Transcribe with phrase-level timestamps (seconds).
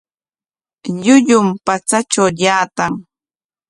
[1.03, 2.93] Llullum patsatraw llaatan.